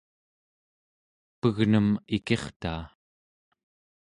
pegnem 1.39 1.87
ikirtaa 2.15 2.81